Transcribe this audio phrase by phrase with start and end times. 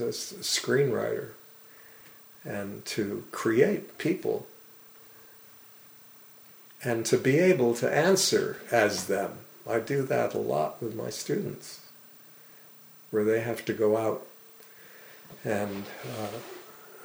[0.00, 1.30] as a screenwriter
[2.44, 4.46] and to create people
[6.82, 9.32] and to be able to answer as them.
[9.68, 11.80] I do that a lot with my students,
[13.10, 14.26] where they have to go out
[15.44, 16.38] and uh,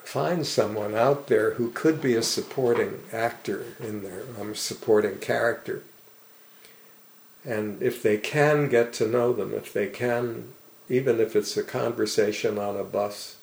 [0.04, 5.82] find someone out there who could be a supporting actor in their I'm supporting character.
[7.44, 10.52] And if they can get to know them, if they can,
[10.88, 13.36] even if it's a conversation on a bus,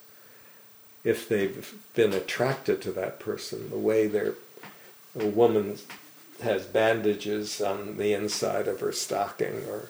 [1.03, 4.35] if they've been attracted to that person, the way they're,
[5.19, 5.77] a woman
[6.43, 9.89] has bandages on the inside of her stocking, or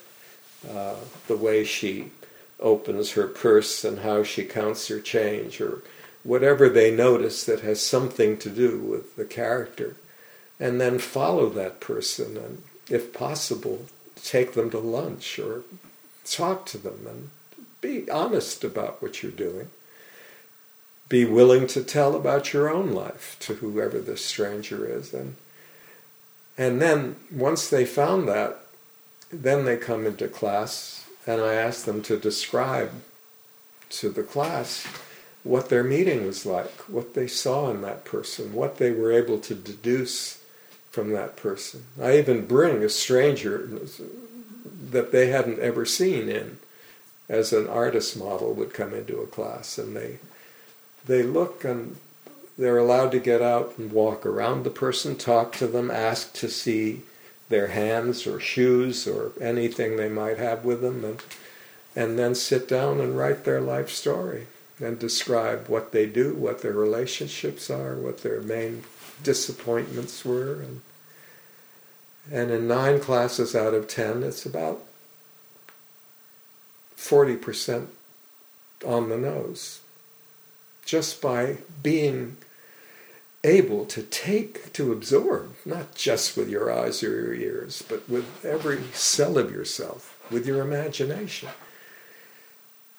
[0.69, 0.95] uh,
[1.27, 2.11] the way she
[2.59, 5.81] opens her purse and how she counts her change, or
[6.23, 9.95] whatever they notice that has something to do with the character,
[10.59, 15.63] and then follow that person and, if possible, take them to lunch or
[16.25, 17.29] talk to them and
[17.81, 19.69] be honest about what you're doing.
[21.09, 25.13] Be willing to tell about your own life to whoever this stranger is.
[25.13, 25.35] And,
[26.57, 28.59] and then once they found that,
[29.31, 32.91] then they come into class and I ask them to describe
[33.89, 34.87] to the class
[35.43, 39.39] what their meeting was like, what they saw in that person, what they were able
[39.39, 40.43] to deduce
[40.91, 41.85] from that person.
[42.01, 43.69] I even bring a stranger
[44.91, 46.57] that they hadn't ever seen in
[47.31, 50.19] as an artist model would come into a class and they
[51.05, 51.95] they look and
[52.57, 56.47] they're allowed to get out and walk around the person, talk to them, ask to
[56.47, 57.01] see
[57.49, 61.23] their hands or shoes or anything they might have with them and
[61.95, 64.47] and then sit down and write their life story
[64.79, 68.83] and describe what they do, what their relationships are, what their main
[69.23, 70.61] disappointments were.
[70.61, 70.81] And,
[72.31, 74.83] and in nine classes out of ten, it's about
[77.01, 77.87] 40%
[78.85, 79.81] on the nose.
[80.85, 82.37] Just by being
[83.43, 88.45] able to take, to absorb, not just with your eyes or your ears, but with
[88.45, 91.49] every cell of yourself, with your imagination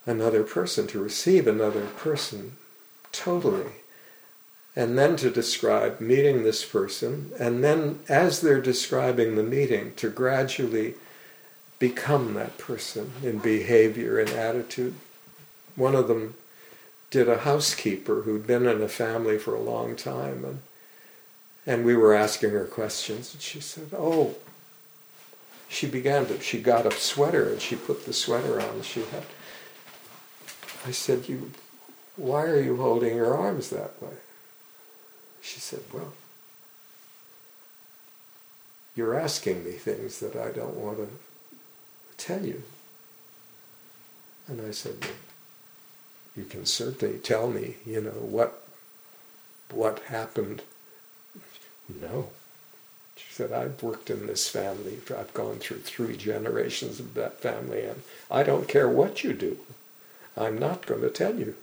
[0.06, 2.56] another person, to receive another person
[3.12, 3.72] totally.
[4.74, 10.08] And then to describe meeting this person, and then as they're describing the meeting, to
[10.08, 10.94] gradually
[11.82, 14.94] become that person in behavior and attitude.
[15.74, 16.34] One of them
[17.10, 20.60] did a housekeeper who'd been in a family for a long time, and,
[21.66, 24.36] and we were asking her questions, and she said, Oh,
[25.68, 28.82] she began to, she got a sweater and she put the sweater on.
[28.82, 29.24] She had
[30.86, 31.50] I said, "You,
[32.14, 34.18] why are you holding your arms that way?"
[35.40, 36.12] She said, "Well,
[38.94, 41.08] you're asking me things that I don't want to
[42.22, 42.62] tell you."
[44.48, 45.10] And I said, well,
[46.36, 48.62] "You can certainly tell me, you know, what
[49.70, 50.62] what happened."
[52.00, 52.30] No.
[53.16, 54.98] She said, I've worked in this family.
[55.16, 59.58] I've gone through three generations of that family, and I don't care what you do.
[60.36, 61.54] I'm not going to tell you.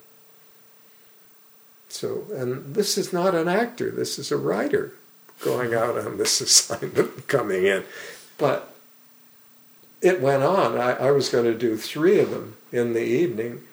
[1.87, 4.93] So, and this is not an actor, this is a writer
[5.41, 7.83] going out on this assignment, coming in.
[8.37, 8.68] But
[10.01, 10.77] it went on.
[10.77, 13.63] I, I was going to do three of them in the evening,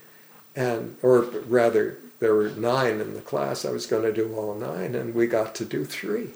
[0.55, 3.65] and or rather, there were nine in the class.
[3.65, 6.31] I was going to do all nine, and we got to do three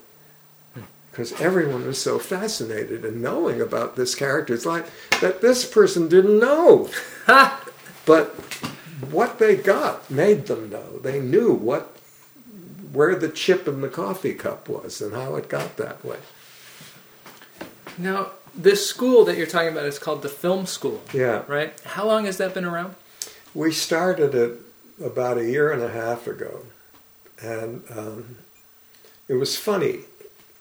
[1.10, 6.38] because everyone was so fascinated in knowing about this character's life that this person didn't
[6.38, 6.88] know.
[8.06, 8.28] But
[9.10, 10.98] what they got made them know.
[10.98, 11.96] They knew what
[12.92, 16.18] where the chip in the coffee cup was and how it got that way.
[17.96, 21.02] Now, this school that you're talking about is called the Film School.
[21.12, 21.42] Yeah.
[21.46, 21.78] Right?
[21.84, 22.94] How long has that been around?
[23.54, 24.60] We started it
[25.02, 26.66] about a year and a half ago.
[27.42, 28.36] And um,
[29.28, 30.00] it was funny.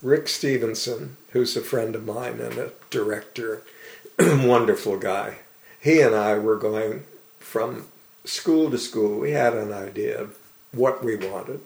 [0.02, 3.64] Rick Stevenson, who's a friend of mine and a director,
[4.20, 5.40] wonderful guy,
[5.80, 7.04] he and I were going
[7.40, 7.88] from
[8.24, 10.38] school to school, we had an idea of
[10.72, 11.62] what we wanted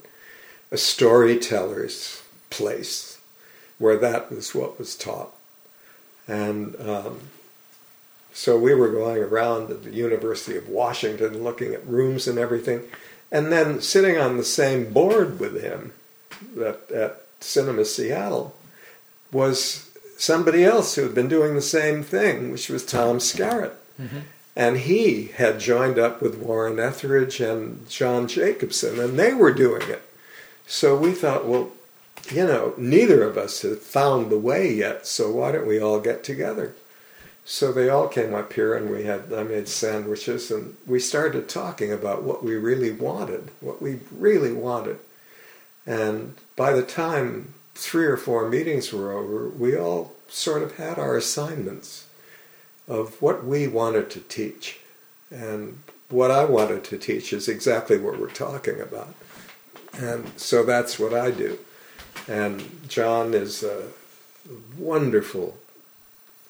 [0.73, 3.19] a storyteller's place
[3.77, 5.31] where that was what was taught.
[6.27, 7.19] And um,
[8.33, 12.83] so we were going around at the University of Washington looking at rooms and everything.
[13.31, 15.93] And then sitting on the same board with him
[16.59, 18.55] at, at Cinema Seattle
[19.31, 23.73] was somebody else who had been doing the same thing, which was Tom Skerritt.
[23.99, 24.19] Mm-hmm.
[24.55, 29.81] And he had joined up with Warren Etheridge and John Jacobson, and they were doing
[29.89, 30.03] it.
[30.67, 31.71] So we thought, well,
[32.31, 35.99] you know, neither of us had found the way yet, so why don't we all
[35.99, 36.73] get together?
[37.45, 41.49] So they all came up here and we had, I made sandwiches and we started
[41.49, 44.99] talking about what we really wanted, what we really wanted.
[45.85, 50.97] And by the time three or four meetings were over, we all sort of had
[50.97, 52.07] our assignments
[52.87, 54.79] of what we wanted to teach.
[55.29, 59.13] And what I wanted to teach is exactly what we're talking about.
[59.93, 61.59] And so that's what I do.
[62.27, 63.87] And John is a
[64.77, 65.57] wonderful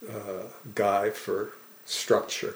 [0.10, 1.52] uh, guy for
[1.86, 2.56] structure.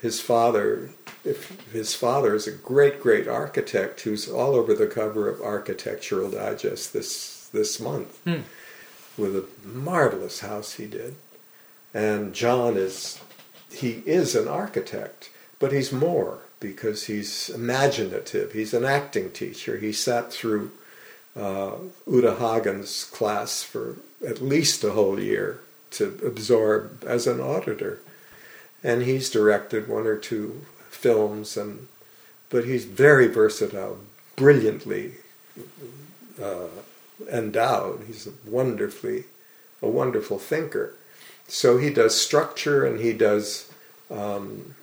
[0.00, 0.90] His father,
[1.24, 6.30] if his father is a great, great architect who's all over the cover of Architectural
[6.30, 8.40] Digest this this month Hmm.
[9.16, 11.14] with a marvelous house he did.
[11.94, 13.20] And John is
[13.72, 18.52] he is an architect, but he's more because he's imaginative.
[18.52, 19.78] He's an acting teacher.
[19.78, 20.72] He sat through
[21.36, 21.72] uh,
[22.06, 23.96] Uta Hagen's class for
[24.26, 25.60] at least a whole year
[25.90, 28.00] to absorb as an auditor.
[28.82, 31.88] And he's directed one or two films, and
[32.48, 33.98] but he's very versatile,
[34.36, 35.14] brilliantly
[36.40, 36.68] uh,
[37.30, 38.04] endowed.
[38.06, 39.24] He's a wonderfully
[39.82, 40.94] a wonderful thinker.
[41.48, 43.70] So he does structure, and he does.
[44.10, 44.75] Um,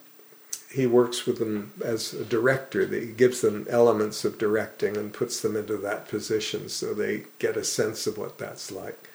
[0.74, 2.84] he works with them as a director.
[2.84, 7.56] He gives them elements of directing and puts them into that position so they get
[7.56, 9.08] a sense of what that's like.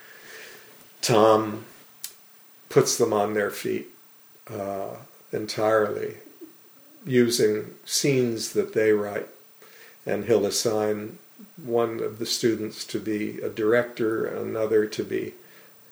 [1.01, 1.65] Tom
[2.69, 3.89] puts them on their feet
[4.49, 4.95] uh,
[5.33, 6.15] entirely
[7.05, 9.27] using scenes that they write,
[10.05, 11.17] and he'll assign
[11.57, 15.33] one of the students to be a director, another to be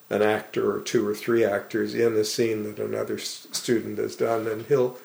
[0.10, 4.48] an actor, or two or three actors in a scene that another student has done,
[4.48, 4.98] and he'll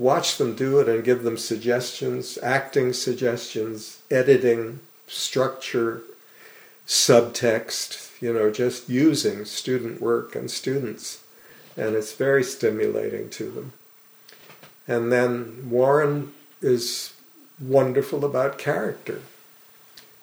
[0.00, 6.02] watch them do it and give them suggestions, acting suggestions, editing, structure,
[6.86, 11.22] subtext, you know, just using student work and students.
[11.76, 13.72] And it's very stimulating to them.
[14.88, 16.32] And then Warren
[16.62, 17.12] is
[17.60, 19.20] wonderful about character.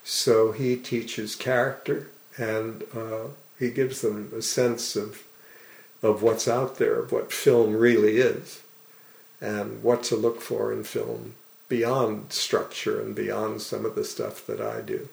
[0.03, 3.27] So he teaches character and uh,
[3.59, 5.24] he gives them a sense of,
[6.01, 8.62] of what's out there, of what film really is,
[9.42, 11.34] and what to look for in film
[11.69, 15.10] beyond structure and beyond some of the stuff that I do.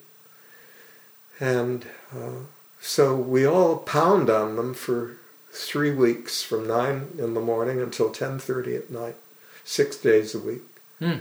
[1.39, 1.85] And
[2.15, 2.45] uh,
[2.79, 5.17] so we all pound on them for
[5.51, 9.15] three weeks from 9 in the morning until 10.30 at night,
[9.63, 10.63] six days a week.
[10.99, 11.15] Hmm.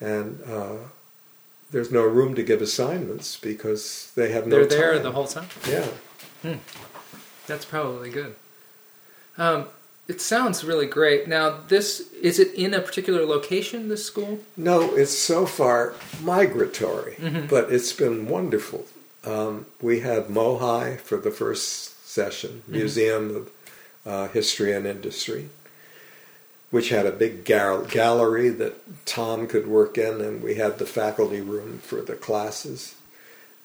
[0.00, 0.76] And uh,
[1.70, 5.02] there's no room to give assignments because they have no They're there time.
[5.04, 5.48] the whole time.
[5.68, 5.86] Yeah.
[7.46, 8.34] That's probably good.
[9.38, 9.66] Um,
[10.10, 11.28] it sounds really great.
[11.28, 11.86] Now, this
[12.28, 13.88] is it in a particular location?
[13.88, 14.40] This school?
[14.56, 17.48] No, it's so far migratory, Mhm.
[17.48, 18.82] but it's been wonderful.
[19.24, 21.66] Um, we had Mohai for the first
[22.18, 23.42] session, Museum of
[24.06, 25.42] uh, History and Industry,
[26.70, 28.74] which had a big gal- gallery that
[29.06, 32.94] Tom could work in, and we had the faculty room for the classes.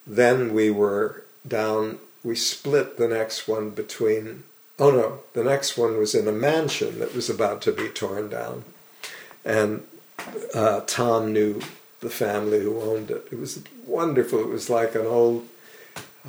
[0.06, 4.44] Then we were down, we split the next one between,
[4.80, 8.30] oh no, the next one was in a mansion that was about to be torn
[8.30, 8.64] down.
[9.44, 9.86] And
[10.54, 11.62] uh, Tom knew
[12.02, 13.28] the family who owned it.
[13.32, 14.40] It was wonderful.
[14.40, 15.48] It was like an old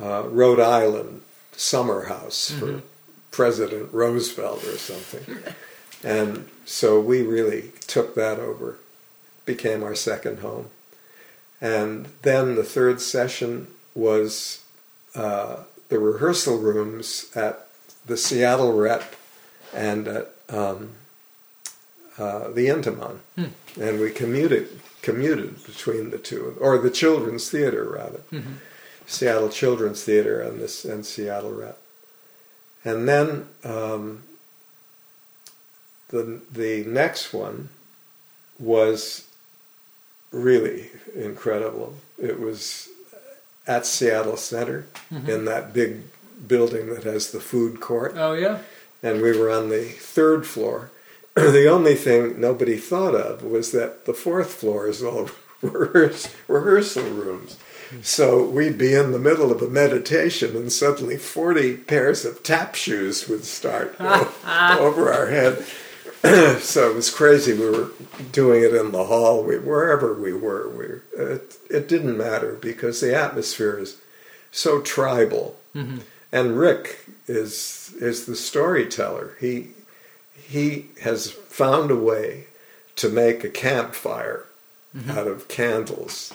[0.01, 1.21] uh, Rhode Island
[1.53, 2.81] summer house for Mhm.
[3.31, 5.37] President Roosevelt or something.
[6.03, 8.77] And so we really took that over,
[9.47, 10.69] became our second home.
[11.59, 14.63] And then the third session was
[15.15, 17.66] uh, the rehearsal rooms at
[18.07, 19.15] the Seattle Rep
[19.73, 20.91] and at um,
[22.17, 23.17] uh, the Intiman.
[23.35, 23.45] Hmm.
[23.79, 28.21] And we commuted, commuted between the two, or the Children's Theater rather.
[28.31, 28.53] Mm-hmm.
[29.05, 31.77] Seattle Children's Theater and this and Seattle Rep.
[32.83, 34.23] And then um,
[36.09, 37.69] the the next one
[38.59, 39.27] was
[40.31, 41.95] really incredible.
[42.21, 42.89] It was
[43.65, 45.27] at Seattle Center Mhm.
[45.29, 46.01] in that big
[46.45, 48.59] building that has the food court, Oh yeah.
[49.01, 50.91] and we were on the third floor.
[51.35, 55.29] the only thing nobody thought of was that the fourth floor is all
[55.63, 57.57] rehears- rehearsal rooms.
[58.01, 62.75] So we'd be in the middle of a meditation, and suddenly 40 pairs of tap
[62.75, 65.63] shoes would start over our head.
[66.59, 67.53] so it was crazy.
[67.53, 67.91] We were
[68.33, 70.67] doing it in the hall, we, wherever we were.
[70.69, 70.85] We,
[71.23, 74.01] it, it didn't matter because the atmosphere is
[74.51, 75.57] so tribal.
[75.73, 75.99] Mm-hmm.
[76.31, 79.35] And Rick is is the storyteller.
[79.39, 79.69] He
[80.33, 82.47] he has found a way
[82.97, 84.45] to make a campfire
[85.09, 86.33] out of candles,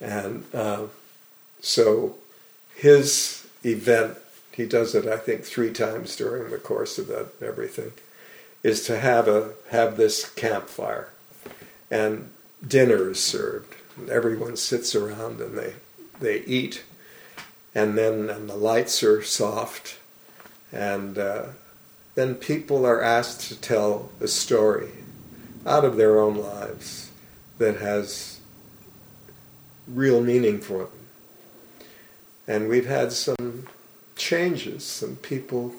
[0.00, 0.84] and uh,
[1.60, 2.16] so
[2.74, 4.18] his event
[4.58, 7.92] he does it, I think, three times during the course of that everything,
[8.64, 11.10] is to have a have this campfire,
[11.92, 12.30] and
[12.66, 13.76] dinner is served.
[13.96, 15.74] And everyone sits around and they
[16.18, 16.82] they eat,
[17.78, 20.00] and then and the lights are soft,
[20.72, 21.44] and uh,
[22.16, 24.90] then people are asked to tell a story
[25.64, 27.12] out of their own lives
[27.58, 28.40] that has
[29.86, 30.98] real meaning for them.
[32.48, 33.68] And we've had some
[34.16, 35.76] changes, some people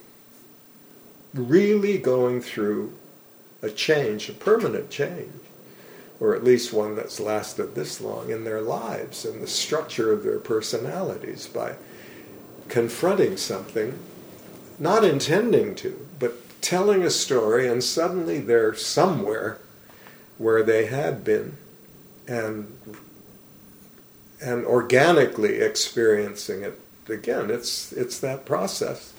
[1.33, 2.93] really going through
[3.61, 5.33] a change, a permanent change,
[6.21, 10.23] or at least one that's lasted this long in their lives and the structure of
[10.23, 11.75] their personalities by
[12.69, 13.97] confronting something,
[14.77, 19.59] not intending to, but telling a story, and suddenly they're somewhere
[20.37, 21.57] where they had been
[22.27, 22.77] and
[24.41, 26.79] and organically experiencing it.
[27.09, 29.13] Again it's it's that process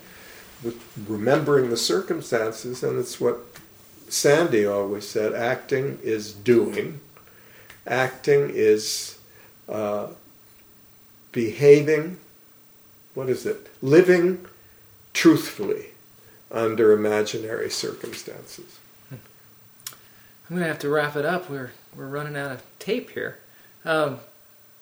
[1.08, 3.38] remembering the circumstances and it's what
[4.08, 7.00] sandy always said acting is doing.
[7.86, 9.18] Acting is
[9.68, 10.08] uh,
[11.32, 12.18] behaving
[13.14, 14.46] what is it living
[15.12, 15.86] truthfully
[16.50, 18.78] under imaginary circumstances
[20.50, 21.48] I'm going to have to wrap it up.
[21.48, 23.38] We're we're running out of tape here,
[23.84, 24.18] um,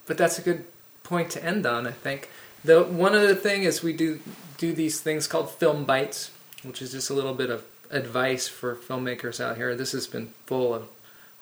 [0.07, 0.65] but that's a good
[1.03, 1.85] point to end on.
[1.85, 2.29] I think
[2.65, 4.19] the one other thing is we do
[4.57, 6.31] do these things called film bites,
[6.63, 9.75] which is just a little bit of advice for filmmakers out here.
[9.75, 10.87] This has been full of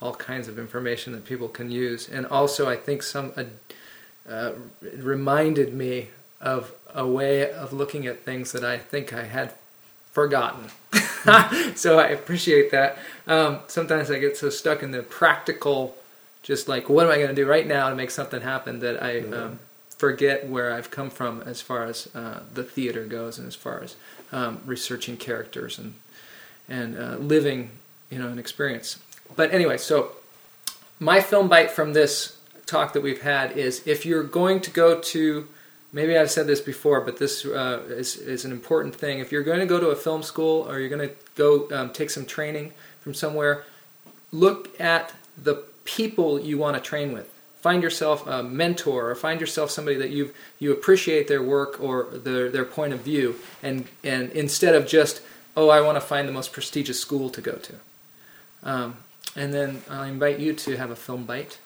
[0.02, 3.46] all kinds of information that people can use, and also I think some uh,
[4.30, 4.52] uh,
[4.82, 6.10] reminded me
[6.42, 9.54] of a way of looking at things that I think I had
[10.12, 10.70] forgotten.
[11.76, 12.98] so I appreciate that.
[13.28, 15.96] Um, sometimes I get so stuck in the practical,
[16.42, 19.02] just like what am I going to do right now to make something happen that
[19.02, 19.60] I um,
[19.98, 23.84] forget where I've come from as far as uh, the theater goes and as far
[23.84, 23.96] as
[24.32, 25.94] um, researching characters and
[26.70, 27.70] and uh, living,
[28.10, 29.00] you know, an experience.
[29.36, 30.12] But anyway, so
[31.00, 35.00] my film bite from this talk that we've had is if you're going to go
[35.00, 35.48] to
[35.92, 39.20] maybe I've said this before, but this uh, is, is an important thing.
[39.20, 41.92] If you're going to go to a film school or you're going to go um,
[41.92, 43.64] take some training from somewhere,
[44.32, 47.34] look at the people you want to train with.
[47.56, 52.06] Find yourself a mentor, or find yourself somebody that you you appreciate their work or
[52.14, 55.22] their their point of view, and and instead of just
[55.58, 57.74] oh I want to find the most prestigious school to go to,
[58.64, 58.98] um,
[59.36, 61.58] and then I invite you to have a film bite.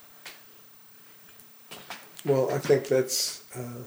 [2.25, 3.43] Well, I think that's.
[3.53, 3.83] Uh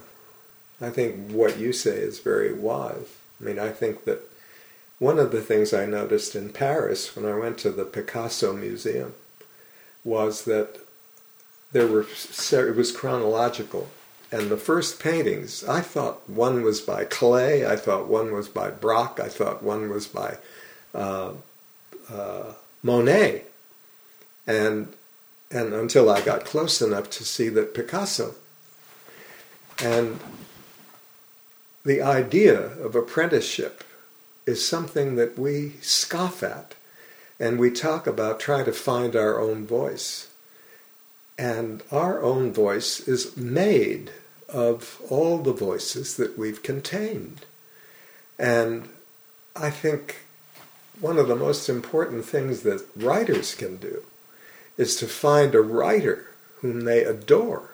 [0.81, 3.16] I think what you say is very wise.
[3.40, 4.21] I mean, I think that
[4.99, 9.14] one of the things I noticed in Paris when I went to the Picasso Museum
[10.04, 10.81] was that
[11.73, 13.88] there were it was chronological,
[14.31, 18.71] and the first paintings I thought one was by Klee, I thought one was by
[18.71, 20.38] Braque, I thought one was by
[20.95, 21.33] uh,
[22.11, 22.52] uh,
[22.83, 23.43] Monet,
[24.47, 24.93] and
[25.50, 28.35] and until I got close enough to see that Picasso,
[29.83, 30.21] and
[31.85, 33.85] the idea of apprenticeship
[34.47, 36.75] is something that we scoff at
[37.38, 40.31] and we talk about trying to find our own voice.
[41.37, 44.12] And our own voice is made
[44.49, 47.45] of all the voices that we've contained.
[48.38, 48.88] And
[49.57, 50.25] I think
[51.00, 54.05] one of the most important things that writers can do
[54.79, 57.71] is to find a writer whom they adore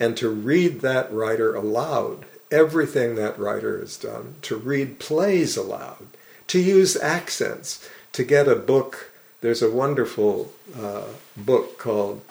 [0.00, 6.06] and to read that writer aloud everything that writer has done, to read plays aloud,
[6.46, 9.10] to use accents, to get a book.
[9.40, 11.04] There's a wonderful uh,
[11.36, 12.22] book called,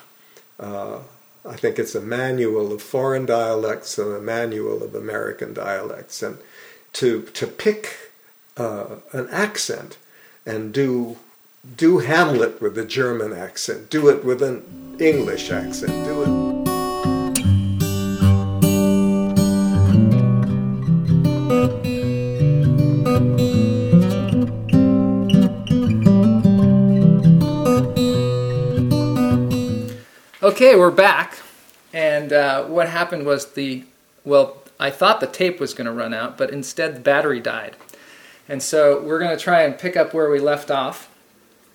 [0.60, 1.00] uh,
[1.46, 6.38] I think it's a manual of foreign dialects and a manual of American dialects, and
[6.94, 8.12] to to pick
[8.58, 9.98] uh, an accent
[10.46, 11.18] and do
[11.76, 16.57] do Hamlet with a German accent, do it with an English accent, do it
[30.58, 31.38] Okay, we're back.
[31.94, 33.84] And uh, what happened was the,
[34.26, 37.76] well, I thought the tape was going to run out, but instead the battery died.
[38.50, 41.14] And so we're going to try and pick up where we left off,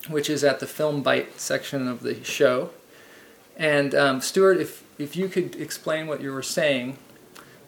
[0.08, 2.70] which is at the film bite section of the show.
[3.56, 6.98] And um, Stuart, if, if you could explain what you were saying,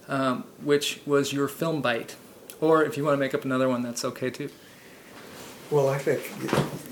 [0.09, 2.17] um, which was your film bite,
[2.59, 4.49] or if you want to make up another one, that's okay too.
[5.71, 6.21] Well, I think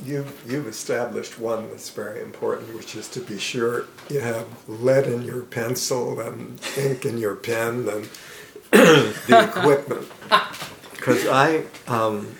[0.05, 5.05] you, you've established one that's very important, which is to be sure you have lead
[5.05, 8.09] in your pencil and ink in your pen and
[8.71, 10.07] the equipment
[10.91, 12.35] because I, um,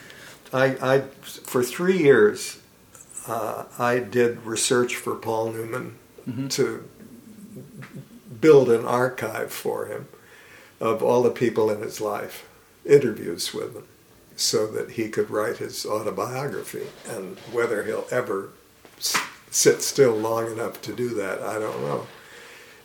[0.52, 2.60] I, I, for three years,
[3.28, 6.48] uh, I did research for Paul Newman Mm-hmm.
[6.48, 6.88] to
[8.40, 10.08] build an archive for him
[10.80, 12.48] of all the people in his life,
[12.86, 13.84] interviews with them,
[14.36, 16.88] so that he could write his autobiography.
[17.08, 18.50] And whether he'll ever
[19.00, 22.08] sit still long enough to do that, I don't know.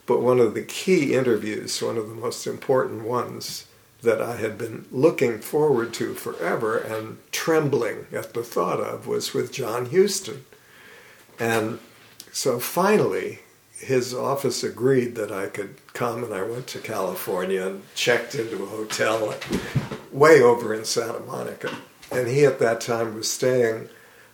[0.06, 3.66] But one of the key interviews, one of the most important ones
[4.02, 9.34] that I had been looking forward to forever and trembling at the thought of, was
[9.34, 10.44] with John Huston.
[11.38, 11.78] And
[12.32, 13.40] so finally,
[13.78, 18.62] his office agreed that I could come, and I went to California and checked into
[18.62, 19.34] a hotel
[20.12, 21.74] way over in Santa Monica.
[22.10, 23.88] And he at that time was staying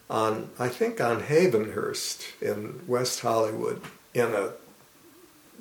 [0.08, 3.82] on, I think, on Havenhurst in West Hollywood
[4.14, 4.52] in a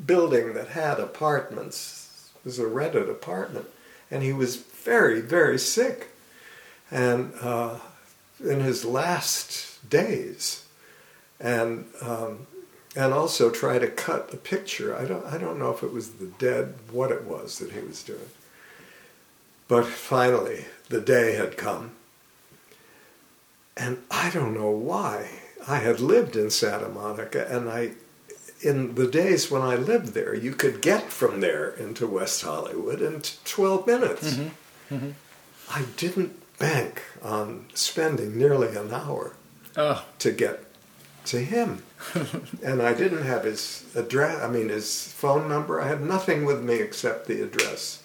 [0.06, 2.30] building that had apartments.
[2.38, 3.68] It was a rented apartment.
[4.10, 6.10] And he was very, very sick.
[6.92, 7.80] And uh,
[8.40, 10.66] in his last days,
[11.40, 12.48] and um,
[12.96, 14.96] and also try to cut a picture.
[14.96, 17.80] I don't I don't know if it was the dead, what it was that he
[17.80, 18.30] was doing.
[19.68, 21.92] But finally, the day had come,
[23.76, 25.40] and I don't know why.
[25.68, 27.92] I had lived in Santa Monica, and I,
[28.62, 33.02] in the days when I lived there, you could get from there into West Hollywood
[33.02, 34.34] in 12 minutes.
[34.34, 34.96] Mm-hmm.
[34.96, 35.10] Mm-hmm.
[35.70, 39.34] I didn't bank on spending nearly an hour
[39.76, 40.63] Oh, to get
[41.26, 41.84] to him.
[42.64, 45.82] and I didn't have his address, I mean, his phone number.
[45.82, 48.04] I had nothing with me except the address.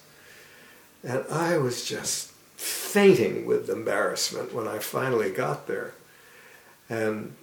[1.03, 5.93] And I was just fainting with embarrassment when I finally got there.
[6.89, 7.35] And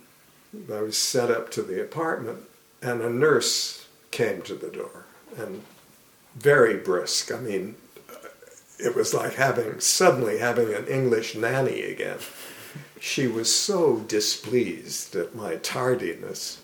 [0.72, 2.40] I was sent up to the apartment,
[2.82, 5.62] and a nurse came to the door, and
[6.34, 7.32] very brisk.
[7.32, 7.76] I mean,
[8.78, 12.18] it was like having suddenly having an English nanny again.
[13.00, 16.60] She was so displeased at my tardiness.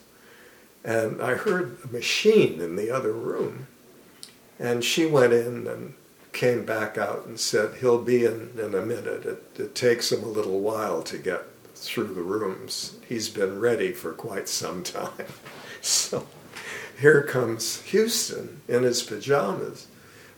[0.85, 3.69] And I heard a machine in the other room.
[4.59, 5.95] And she went in and
[6.33, 9.27] came back out and said, He'll be in in a minute.
[9.27, 11.45] It, it takes him a little while to get
[11.75, 12.97] through the rooms.
[13.09, 15.11] He's been ready for quite some time.
[15.85, 16.29] So
[17.01, 19.89] here comes Huston in his pajamas,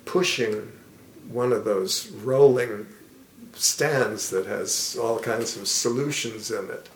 [0.06, 0.72] pushing
[1.28, 2.86] one of those rolling
[3.56, 6.88] stands that has all kinds of solutions in it,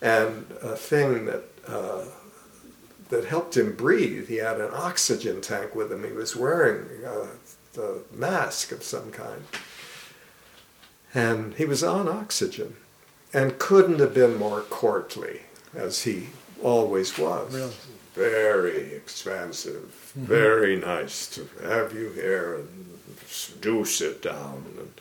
[0.00, 2.04] and a thing that uh,
[3.08, 4.28] that helped him breathe.
[4.28, 6.04] He had an oxygen tank with him.
[6.04, 7.26] He was wearing uh,
[7.80, 9.42] a mask of some kind,
[11.14, 12.76] and he was on oxygen,
[13.32, 15.40] and couldn't have been more courtly
[15.74, 16.28] as he
[16.62, 17.54] always was.
[17.54, 17.72] Really?
[18.14, 24.64] Very expansive, very nice to have you here, and do sit down.
[24.78, 24.92] And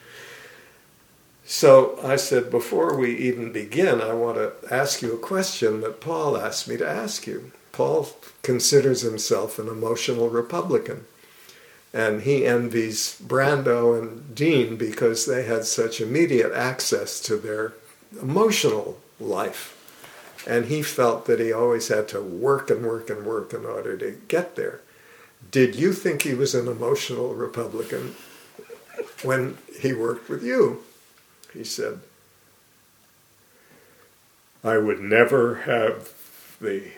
[1.45, 6.01] so I said, before we even begin, I want to ask you a question that
[6.01, 7.51] Paul asked me to ask you.
[7.71, 8.09] Paul
[8.41, 11.05] considers himself an emotional Republican,
[11.93, 17.73] and he envies Brando and Dean because they had such immediate access to their
[18.21, 19.77] emotional life.
[20.47, 23.95] And he felt that he always had to work and work and work in order
[23.97, 24.81] to get there.
[25.49, 28.15] Did you think he was an emotional Republican
[29.23, 30.83] when he worked with you?
[31.53, 31.99] He said,
[34.63, 36.13] I would never have
[36.61, 36.91] the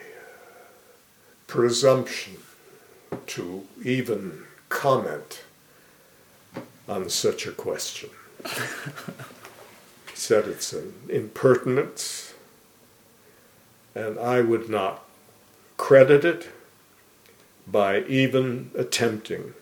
[1.47, 2.37] presumption
[3.27, 5.43] to even comment
[6.87, 8.09] on such a question.
[8.43, 12.33] he said it's an impertinence,
[13.95, 15.05] and I would not
[15.77, 16.49] credit it
[17.65, 19.53] by even attempting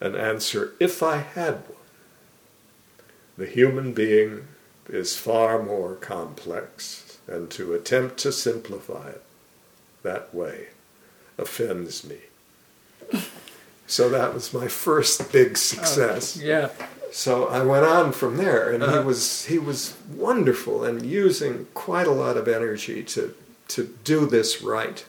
[0.00, 1.83] an answer if I had one.
[3.36, 4.46] The human being
[4.88, 9.22] is far more complex, and to attempt to simplify it
[10.02, 10.68] that way
[11.38, 12.18] offends me.
[13.86, 16.36] So that was my first big success.
[16.36, 16.70] yeah.
[17.12, 19.00] So I went on from there, and Uh-huh.
[19.00, 23.34] he was he was wonderful and using quite a lot of energy to
[23.68, 25.04] to do this right.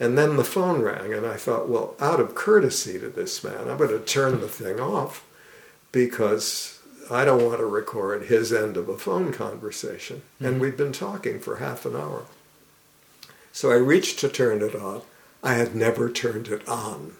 [0.00, 3.68] And then the phone rang, and I thought, well, out of courtesy to this man,
[3.68, 5.24] I'm going to turn the thing off
[5.90, 6.77] because
[7.10, 10.22] I don't want to record his end of a phone conversation.
[10.40, 10.60] And hmm.
[10.60, 12.24] we'd been talking for half an hour.
[13.52, 15.04] So I reached to turn it off.
[15.42, 17.14] I had never turned it on.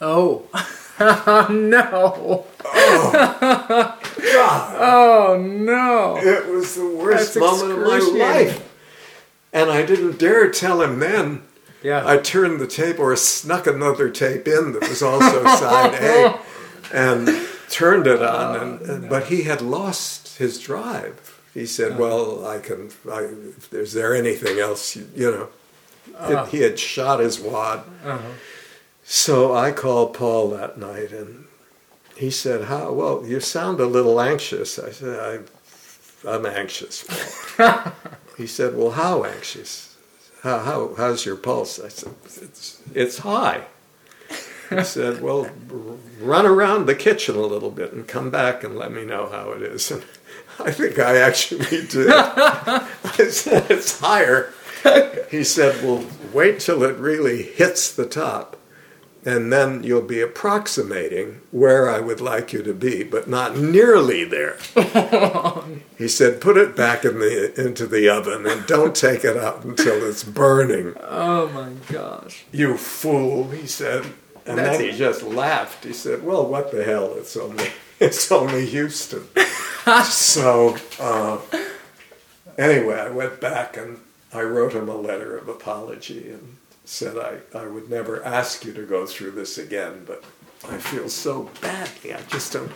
[0.00, 0.46] Oh.
[1.00, 2.46] no.
[2.64, 3.10] Oh,
[4.32, 4.76] God.
[4.80, 6.16] Oh no.
[6.18, 8.64] It was the worst That's moment of my life.
[9.52, 11.42] And I didn't dare tell him then.
[11.82, 12.02] Yeah.
[12.06, 16.40] I turned the tape or snuck another tape in that was also side A.
[16.92, 17.28] and
[17.70, 18.56] turned it on.
[18.56, 21.40] Um, and, and, but he had lost his drive.
[21.54, 22.90] He said, "Well, I can.
[23.10, 23.28] I,
[23.72, 24.96] is there anything else?
[24.96, 25.48] You, you know?"
[26.08, 26.44] It, uh-huh.
[26.46, 27.84] he had shot his wad.
[28.04, 28.28] Uh-huh.
[29.04, 31.46] So I called Paul that night, and
[32.16, 32.92] he said, "How?
[32.92, 35.44] Well, you sound a little anxious." I said,
[36.24, 37.04] I, "I'm anxious."
[38.38, 39.96] He said, "Well, how anxious?
[40.44, 43.64] How, how how's your pulse?" I said, "It's it's high."
[44.70, 45.48] He said, "Well,
[46.20, 49.52] run around the kitchen a little bit and come back and let me know how
[49.52, 50.02] it is." And
[50.58, 52.10] I think I actually did.
[52.10, 52.86] I
[53.30, 54.52] said, "It's higher."
[55.30, 58.56] He said, "Well, wait till it really hits the top."
[59.24, 64.24] and then you'll be approximating where I would like you to be, but not nearly
[64.24, 64.56] there.
[65.98, 69.64] he said, "Put it back in the into the oven and don't take it out
[69.64, 72.44] until it's burning." Oh my gosh.
[72.52, 74.06] You fool, he said.
[74.48, 75.84] And That's- then he just laughed.
[75.84, 77.14] He said, "Well, what the hell?
[77.16, 77.68] It's only
[78.00, 79.28] it's only Huston."
[80.04, 81.38] so uh,
[82.56, 84.00] anyway, I went back and
[84.32, 88.72] I wrote him a letter of apology and said I, I would never ask you
[88.72, 90.24] to go through this again, but
[90.66, 92.14] I feel so badly.
[92.14, 92.72] I just don't.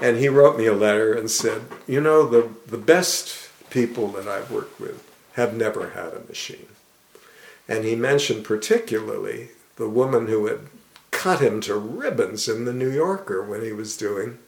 [0.00, 4.28] And he wrote me a letter and said, you know, the the best people that
[4.28, 6.68] I've worked with have never had a machine.
[7.68, 10.60] And he mentioned particularly the woman who had
[11.10, 14.38] cut him to ribbons in the New Yorker when he was doing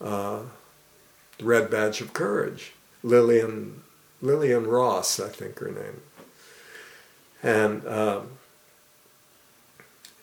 [0.00, 0.40] uh,
[1.40, 2.72] Red Badge of Courage,
[3.02, 3.82] Lillian
[4.22, 6.00] Lillian Ross, I think her name.
[7.42, 8.28] And um,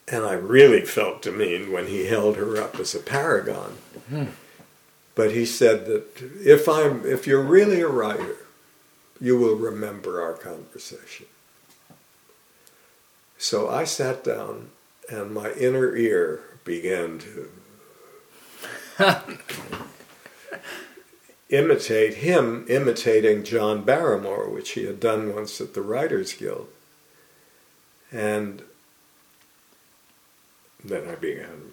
[0.07, 3.77] and I really felt demeaned when he held her up as a paragon.
[5.15, 8.37] But he said that if I'm if you're really a writer,
[9.19, 11.27] you will remember our conversation.
[13.37, 14.69] So I sat down
[15.11, 17.49] and my inner ear began to
[21.49, 26.67] imitate him imitating John Barrymore, which he had done once at the Writers Guild.
[28.11, 28.63] And
[30.83, 31.71] then I began,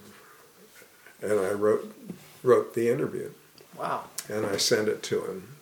[1.22, 1.94] and I wrote
[2.42, 3.31] wrote the interview,
[3.77, 4.05] Wow.
[4.29, 5.57] and I sent it to him,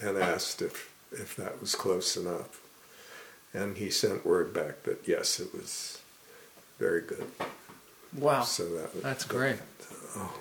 [0.00, 2.60] and asked if if that was close enough,
[3.52, 6.00] and he sent word back that yes, it was
[6.78, 7.24] very good.
[8.16, 8.42] Wow.
[8.42, 9.56] So that That's great.
[10.16, 10.32] Oh.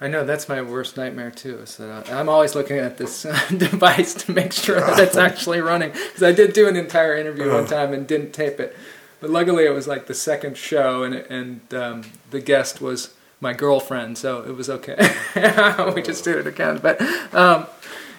[0.00, 1.58] I know that's my worst nightmare too.
[1.58, 5.16] Is that I- I'm always looking at this uh, device to make sure that it's
[5.16, 5.90] actually running.
[5.92, 8.76] Because I did do an entire interview one time and didn't tape it,
[9.20, 13.52] but luckily it was like the second show, and and um, the guest was my
[13.52, 14.96] girlfriend, so it was okay.
[15.94, 17.00] we just did it again, but
[17.34, 17.66] um,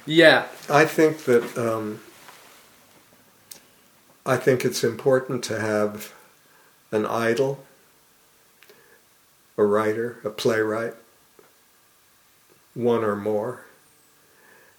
[0.06, 2.00] yeah, I think that um,
[4.26, 6.14] I think it's important to have
[6.94, 7.64] an idol,
[9.58, 10.94] a writer, a playwright,
[12.76, 13.66] one or more,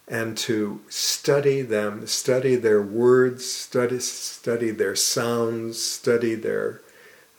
[0.07, 6.81] and to study them, study their words, study study their sounds, study their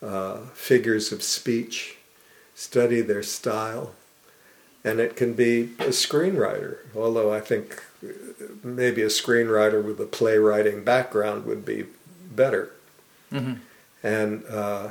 [0.02, 1.96] uh, figures of speech,
[2.54, 3.94] study their style,
[4.84, 6.80] and it can be a screenwriter.
[6.96, 7.82] Although I think
[8.62, 11.86] maybe a screenwriter with a playwriting background would be
[12.30, 12.72] better,
[13.32, 13.60] Mhm.
[14.06, 14.90] And uh,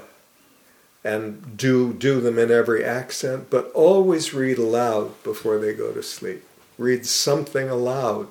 [1.04, 6.02] and do do them in every accent, but always read aloud before they go to
[6.02, 6.44] sleep.
[6.76, 8.26] Read something aloud,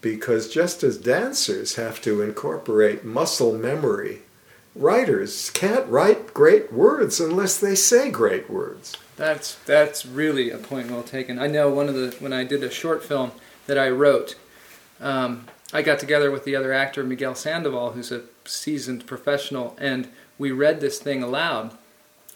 [0.00, 4.22] because just as dancers have to incorporate muscle memory,
[4.76, 8.96] writers can't write great words unless they say great words.
[9.16, 11.40] That's that's really a point well taken.
[11.40, 13.32] I know one of the when I did a short film
[13.66, 14.36] that I wrote,
[15.00, 20.08] um, I got together with the other actor Miguel Sandoval, who's a seasoned professional, and
[20.40, 21.70] we read this thing aloud,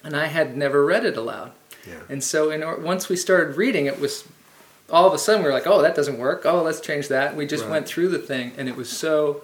[0.05, 1.51] and I had never read it aloud,
[1.89, 1.95] Yeah.
[2.09, 4.25] and so in or, once we started reading, it was
[4.91, 6.45] all of a sudden we were like, oh, that doesn't work.
[6.45, 7.35] Oh, let's change that.
[7.35, 7.71] We just Right.
[7.73, 9.43] went through the thing, and it was so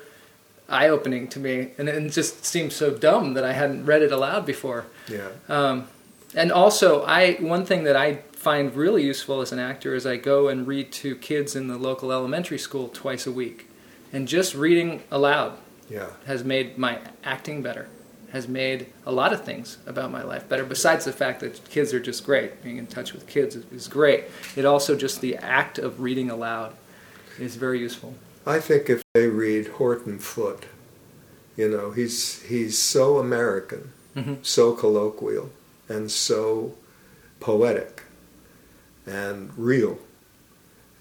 [0.68, 4.12] eye opening to me, and it just seemed so dumb that I hadn't read it
[4.12, 4.85] aloud before.
[5.09, 5.29] Yeah.
[5.49, 5.88] Um,
[6.35, 10.16] and also, I one thing that I find really useful as an actor is I
[10.16, 13.66] go and read to kids in the local elementary school twice a week,
[14.12, 15.55] and just reading aloud
[15.88, 16.11] Yeah.
[16.27, 17.88] has made my acting better,
[18.33, 20.64] has made a lot of things about my life better.
[20.64, 23.88] Besides the fact that kids are just great, being in touch with kids is, is
[23.88, 24.25] great.
[24.57, 26.75] It also just the act of reading aloud
[27.38, 28.14] is very useful.
[28.47, 30.66] I think if they read Horton Foote,
[31.57, 34.45] you know, he's he's so American, Mhm.
[34.45, 35.51] so colloquial,
[35.88, 36.75] and so
[37.40, 38.03] poetic
[39.07, 39.99] and real.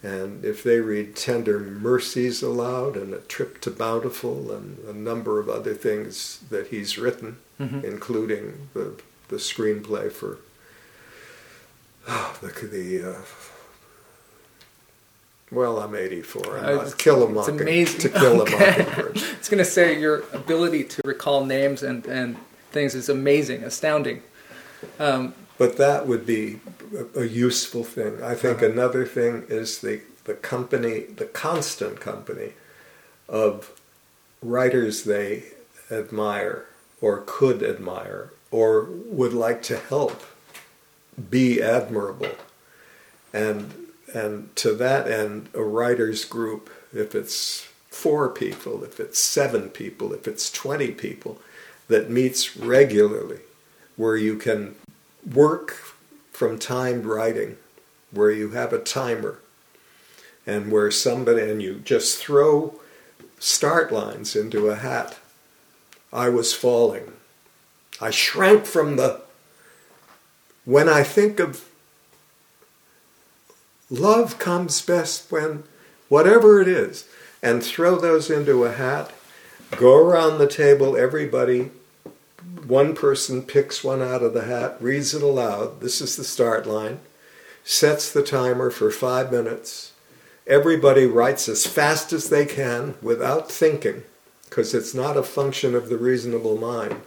[0.01, 5.39] And if they read Tender Mercies aloud and A Trip to Bountiful and a number
[5.39, 7.83] of other things that he's written, Mhm.
[7.83, 8.93] including the,
[9.27, 10.37] the screenplay for
[12.07, 13.21] oh, the, the uh,
[15.51, 16.57] well, I'm 84.
[16.59, 17.99] I'm Uh, not kill a it's amazing.
[18.01, 18.53] to kill Okay.
[18.53, 19.17] a mockingbird.
[19.17, 22.37] I was going to say your ability to recall names and, and
[22.71, 24.21] things is amazing, astounding.
[24.99, 26.59] Um, But that would be
[27.15, 28.21] a, a useful thing.
[28.23, 28.71] I think Uh-huh.
[28.71, 32.53] another thing is the, the company, the constant company
[33.27, 33.71] of
[34.41, 35.43] writers they
[35.91, 36.65] admire
[37.01, 40.23] or could admire or would like to help
[41.29, 42.31] be admirable.
[43.33, 43.73] And
[44.11, 50.13] and to that end, a writers group, if it's four people, if it's seven people,
[50.13, 51.39] if it's 20 people,
[51.89, 53.41] that meets regularly,
[53.97, 54.75] where you can
[55.31, 55.88] work
[56.39, 57.57] from timed writing,
[58.11, 59.39] where you have a timer,
[60.47, 62.79] and where somebody, and you just throw
[63.39, 65.17] start lines into a hat.
[66.13, 67.11] I was falling.
[67.99, 69.19] I shrank from the.
[70.63, 71.65] When I think of
[73.89, 75.65] love comes best when
[76.07, 77.05] whatever it is,
[77.43, 79.11] and throw those into a hat,
[79.75, 81.71] go around the table, everybody,
[82.65, 86.65] one person picks one out of the hat, reads it aloud, this is the start
[86.65, 86.99] line,
[87.63, 89.93] sets the timer for five minutes.
[90.47, 94.03] Everybody writes as fast as they can without thinking,
[94.45, 97.01] because it's not a function of the reasonable mind.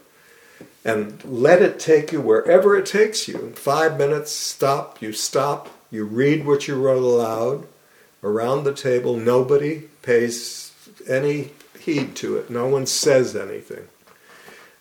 [0.84, 3.52] And let it take you wherever it takes you.
[3.54, 7.66] Five minutes, stop, you stop, you read what you wrote aloud.
[8.24, 10.72] Around the table, nobody pays
[11.08, 12.50] any heed to it.
[12.50, 13.88] No one says anything.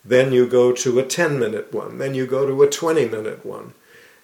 [0.03, 1.97] Then you go to a 10 minute one.
[1.97, 3.73] Then you go to a 20 minute one.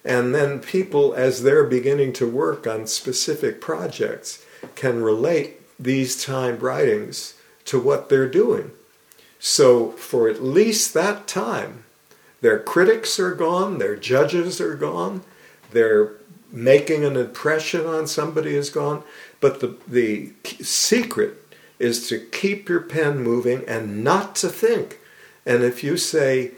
[0.04, 6.62] And then people, as they're beginning to work on specific projects, can relate these timed
[6.62, 7.34] writings
[7.66, 8.70] to what they're doing.
[9.38, 11.84] So, for at least that time,
[12.40, 15.22] their critics are gone, their judges are gone,
[15.70, 16.12] their
[16.50, 19.02] making an impression on somebody is gone.
[19.40, 21.34] But the, the secret
[21.78, 24.97] is to keep your pen moving and not to think.
[25.48, 26.50] And if you say,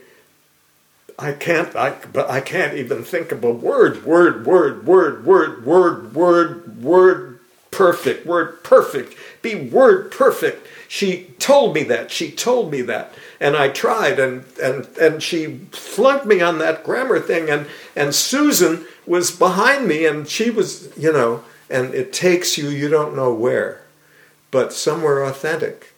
[1.16, 5.64] I can't, I, but I can't even think of a word, word, word, word, word,
[5.64, 7.38] word, word, word,
[7.70, 10.66] perfect, word perfect, be word perfect.
[10.88, 13.14] She told me that, she told me that.
[13.38, 18.12] And I tried and, and, and she flunked me on that grammar thing and, and
[18.12, 23.14] Susan was behind me and she was, you know, and it takes you, you don't
[23.14, 23.82] know where,
[24.50, 25.92] but somewhere authentic.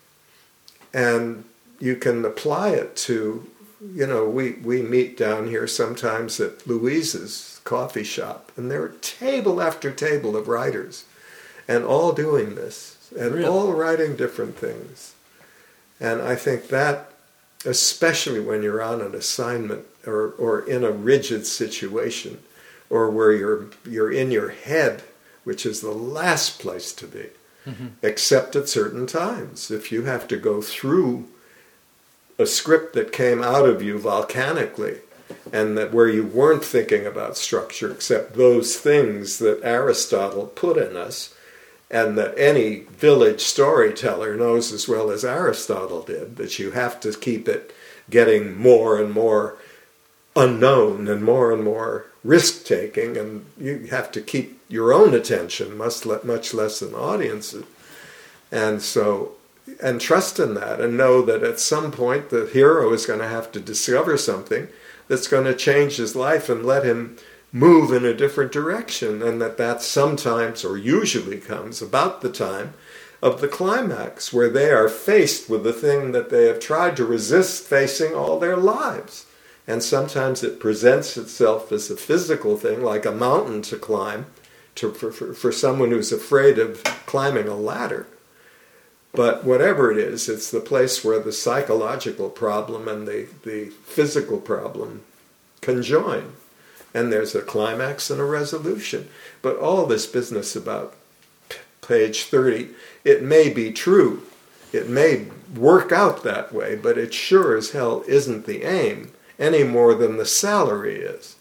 [0.92, 1.44] And
[1.82, 3.44] you can apply it to,
[3.92, 8.94] you know, we, we meet down here sometimes at Louise's coffee shop, and there are
[9.00, 11.06] table after table of writers,
[11.66, 13.46] and all doing this, and Really?
[13.46, 15.14] all writing different things.
[15.98, 17.10] And I think that,
[17.64, 22.38] especially when you're on an assignment or, or in a rigid situation,
[22.90, 25.02] or where you're, you're in your head,
[25.42, 27.26] which is the last place to be,
[27.66, 27.88] mm-hmm.
[28.02, 29.68] except at certain times.
[29.68, 31.26] If you have to go through
[32.42, 34.98] a script that came out of you volcanically
[35.52, 40.96] and that where you weren't thinking about structure except those things that Aristotle put in
[40.96, 41.34] us
[41.90, 47.12] and that any village storyteller knows as well as Aristotle did that you have to
[47.12, 47.74] keep it
[48.10, 49.56] getting more and more
[50.34, 55.76] unknown and more and more risk taking and you have to keep your own attention
[55.76, 57.64] much, much less than audiences.
[58.50, 59.32] And so
[59.82, 63.28] and trust in that and know that at some point the hero is going to
[63.28, 64.68] have to discover something
[65.08, 67.16] that's going to change his life and let him
[67.52, 72.72] move in a different direction and that that sometimes or usually comes about the time
[73.20, 77.04] of the climax where they are faced with the thing that they have tried to
[77.04, 79.26] resist facing all their lives.
[79.66, 84.26] And sometimes it presents itself as a physical thing like a mountain to climb
[84.74, 88.08] to, for, for, for someone who's afraid of climbing a ladder
[89.12, 94.38] but whatever it is, it's the place where the psychological problem and the, the physical
[94.38, 95.02] problem
[95.60, 96.32] conjoin.
[96.94, 99.08] And there's a climax and a resolution.
[99.40, 100.94] But all this business about
[101.80, 102.70] page 30,
[103.04, 104.22] it may be true.
[104.72, 109.64] It may work out that way, but it sure as hell isn't the aim any
[109.64, 111.36] more than the salary is.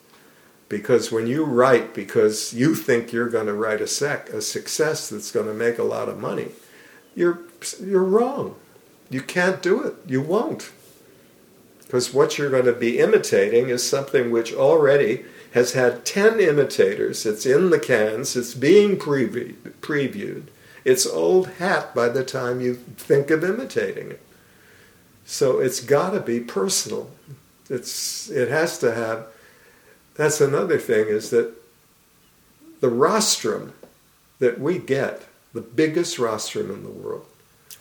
[0.68, 5.10] Because when you write because you think you're going to write a, sec, a success
[5.10, 6.50] that's going to make a lot of money,
[7.14, 7.40] you're
[7.82, 8.56] you're wrong.
[9.10, 9.96] You can't do it.
[10.08, 10.72] You won't.
[11.80, 17.26] Because what you're going to be imitating is something which already has had 10 imitators.
[17.26, 18.36] It's in the cans.
[18.36, 20.44] It's being previewed.
[20.86, 24.22] It's old hat by the time you think of imitating it.
[25.26, 27.12] So it's got to be personal.
[27.70, 29.28] It's, it has to have.
[30.16, 31.54] That's another thing is that
[32.80, 33.74] the rostrum
[34.40, 37.26] that we get, the biggest rostrum in the world,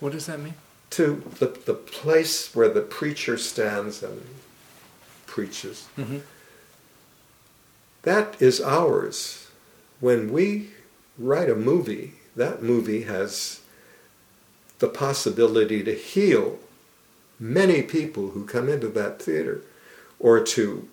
[0.00, 0.54] What does that mean?
[0.90, 4.22] to the, the place where the preacher stands and
[5.26, 5.88] preaches.
[5.96, 6.18] Mm-hmm.
[8.02, 9.48] That is ours.
[10.00, 10.70] When we
[11.16, 13.60] write a movie, that movie has
[14.80, 16.58] the possibility to heal
[17.38, 19.62] many people who come into that theater
[20.18, 20.88] or to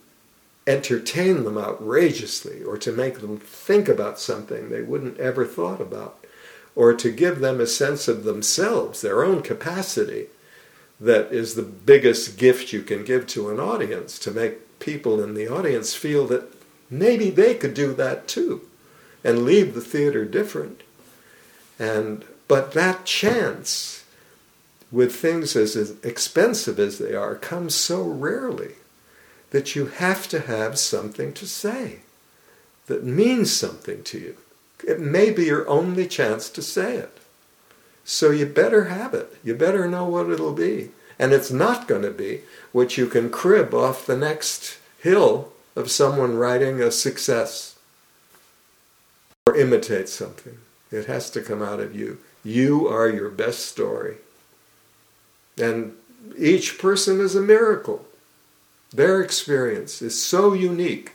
[0.67, 6.20] entertain them outrageously or to make them think about something they wouldn't ever thought about
[6.78, 10.28] or to give them a sense of themselves, their own capacity
[11.00, 15.34] that is the biggest gift you can give to an audience to make people in
[15.34, 16.54] the audience feel that
[16.88, 18.62] maybe they could do that too
[19.24, 20.84] and leave the theater different.
[21.80, 24.06] And but that chance
[24.92, 28.76] with things as expensive as they are comes so rarely
[29.50, 32.02] that you have to have something to say
[32.86, 34.38] that means something to you
[34.86, 37.18] it may be your only chance to say it
[38.10, 39.36] so you better have it.
[39.44, 40.92] You better know what it'll be.
[41.20, 42.40] And it's not going to be
[42.72, 47.76] what you can crib off the next hill of someone writing a success
[49.46, 50.58] or imitate something.
[50.90, 52.20] It has to come out of you.
[52.46, 54.16] You are your best story.
[55.58, 55.94] And
[56.38, 58.06] each person is a miracle.
[58.94, 61.12] Their experience is so unique,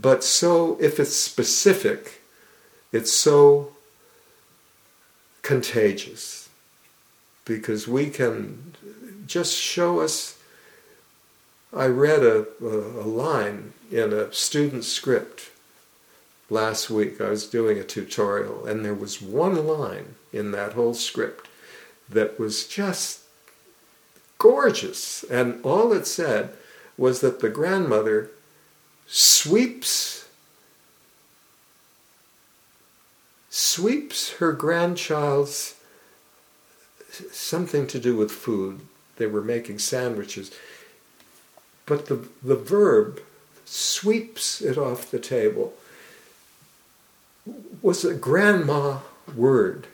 [0.00, 2.19] but so, if it's specific,
[2.92, 3.72] it's so
[5.42, 6.48] contagious
[7.44, 8.74] because we can
[9.26, 10.38] just show us.
[11.72, 15.50] I read a, a, line in a student script
[16.48, 17.20] last week.
[17.20, 21.48] I was doing a tutorial, and there was one line in that whole script
[22.08, 23.20] that was just
[24.38, 25.24] gorgeous.
[25.24, 26.54] And all it said
[26.98, 28.30] was that the grandmother
[29.06, 30.19] sweeps
[33.50, 35.74] sweeps her grandchild's
[37.32, 38.80] something to do with food.
[39.16, 40.52] They were making sandwiches.
[41.84, 43.20] But the, the verb
[43.64, 45.74] sweeps it off the table
[47.82, 48.98] was a grandma
[49.34, 49.88] word.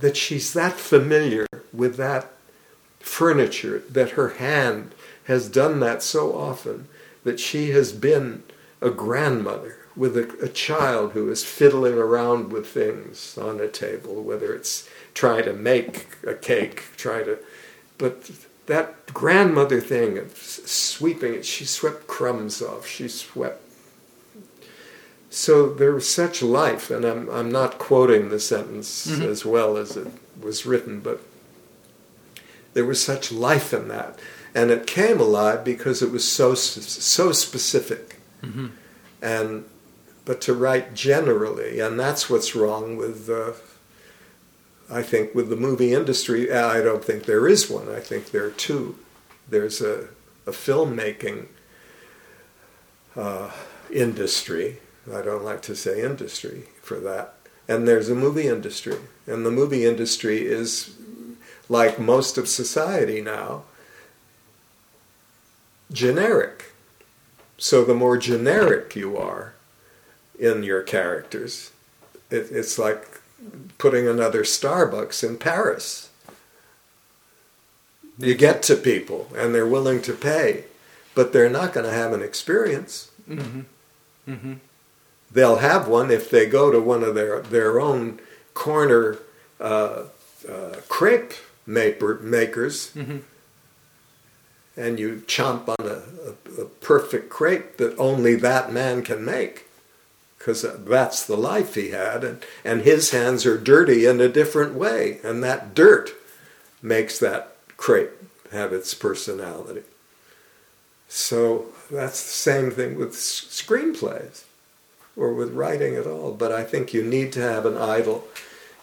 [0.00, 2.32] That she's that familiar with that
[3.00, 6.88] furniture, that her hand has done that so often,
[7.24, 8.42] that she has been
[8.80, 14.22] a grandmother with a, a, child who is fiddling around with things on a table,
[14.22, 17.38] whether it's trying to make a cake, trying to,
[17.96, 18.30] but
[18.66, 23.62] that grandmother thing of sweeping it, she swept crumbs off, she swept.
[25.30, 29.22] So there was such life, and I'm, I'm not quoting the sentence mm-hmm.
[29.22, 30.08] as well as it
[30.40, 31.20] was written, but
[32.74, 34.18] there was such life in that.
[34.54, 38.16] And it came alive because it was so, so specific.
[38.42, 38.68] Mm-hmm.
[39.20, 39.64] And
[40.26, 43.52] but to write generally, and that's what's wrong with, uh,
[44.90, 46.52] I think, with the movie industry.
[46.52, 47.88] I don't think there is one.
[47.88, 48.98] I think there are two.
[49.48, 50.08] There's a,
[50.44, 51.46] a filmmaking
[53.14, 53.52] uh,
[53.90, 54.80] industry.
[55.12, 57.34] I don't like to say industry for that.
[57.68, 58.98] And there's a movie industry.
[59.28, 60.96] And the movie industry is
[61.68, 63.62] like most of society now,
[65.92, 66.72] generic.
[67.58, 69.54] So the more generic you are,
[70.38, 71.70] in your characters.
[72.30, 73.20] It, it's like
[73.78, 76.10] putting another Starbucks in Paris.
[78.18, 80.64] You get to people and they're willing to pay,
[81.14, 83.10] but they're not going to have an experience.
[83.28, 83.60] Mm-hmm.
[84.28, 84.54] Mm-hmm.
[85.30, 88.20] They'll have one if they go to one of their, their own
[88.54, 89.18] corner
[89.60, 90.04] uh,
[90.48, 91.34] uh, crepe
[91.66, 93.18] maker, makers mm-hmm.
[94.76, 99.65] and you chomp on a, a, a perfect crepe that only that man can make
[100.46, 104.74] because that's the life he had, and, and his hands are dirty in a different
[104.74, 106.12] way, and that dirt
[106.80, 108.12] makes that crepe
[108.52, 109.82] have its personality.
[111.08, 114.44] So that's the same thing with screenplays
[115.16, 116.30] or with writing at all.
[116.30, 118.28] But I think you need to have an idol,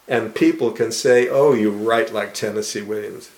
[0.06, 3.30] and people can say, "Oh, you write like Tennessee Williams."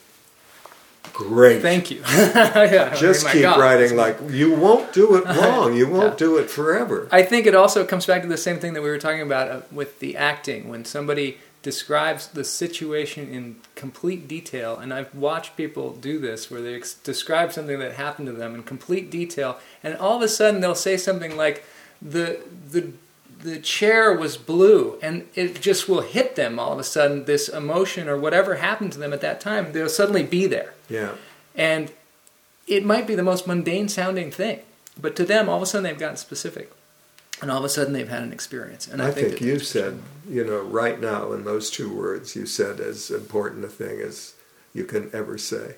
[1.16, 1.62] Great.
[1.62, 2.02] Thank you.
[2.10, 3.58] yeah, Just keep God.
[3.58, 5.74] writing like you won't do it wrong.
[5.74, 6.28] You won't yeah.
[6.28, 7.08] do it forever.
[7.10, 9.50] I think it also comes back to the same thing that we were talking about
[9.50, 10.68] uh, with the acting.
[10.68, 16.62] When somebody describes the situation in complete detail, and I've watched people do this where
[16.62, 20.28] they ex- describe something that happened to them in complete detail, and all of a
[20.28, 21.64] sudden they'll say something like,
[22.02, 22.40] "the
[22.70, 22.92] the
[23.46, 27.48] the chair was blue and it just will hit them all of a sudden this
[27.48, 31.12] emotion or whatever happened to them at that time they'll suddenly be there yeah
[31.56, 31.92] and
[32.68, 34.60] it might be the most mundane sounding thing
[35.00, 36.72] but to them all of a sudden they've gotten specific
[37.42, 38.88] and all of a sudden they've had an experience.
[38.88, 42.36] And I, I, think, that you said, you know, right now in those two words,
[42.36, 44.36] you said as important a thing as
[44.74, 45.76] you can ever say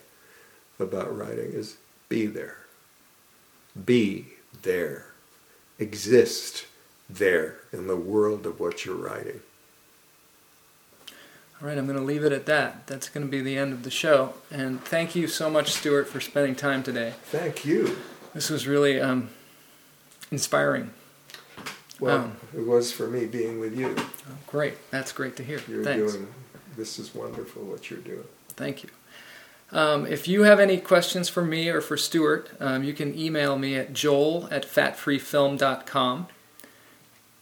[0.80, 1.78] about writing is
[2.10, 2.58] be there.
[3.86, 4.28] Be
[4.62, 5.08] there.
[5.80, 6.67] Exist
[7.10, 9.42] there in the world of what you're writing.
[11.62, 12.86] All right, I'm going to leave it at that.
[12.86, 14.36] That's going to be the end of the show.
[14.52, 17.14] And thank you so much, Stuart, for spending time today.
[17.26, 17.98] Thank you.
[18.36, 19.30] This was really um,
[20.32, 20.92] inspiring.
[22.00, 23.96] Well, Um, it was for me being with you.
[23.98, 24.06] Oh,
[24.46, 24.76] great.
[24.92, 25.60] That's great to hear.
[25.68, 26.14] You're Thanks.
[26.14, 26.28] doing
[26.78, 28.24] this is wonderful what you're doing.
[28.50, 28.90] Thank you.
[29.72, 33.58] Um, if you have any questions for me or for Stuart, um, you can email
[33.58, 36.28] me at joel at fatfreefilm.com.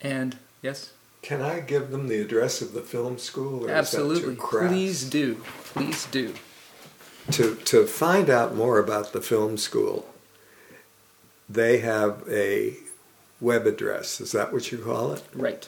[0.02, 0.92] And yes,
[1.22, 3.66] Can I give them the address of the film school?
[3.66, 4.34] Or absolutely.
[4.34, 4.68] Is that too?
[4.68, 5.36] Please do.
[5.64, 6.34] Please do.
[7.32, 10.06] To to find out more about the film school,
[11.50, 12.76] they have a
[13.42, 14.22] web address.
[14.22, 15.24] Is that what you call it?
[15.34, 15.68] Right.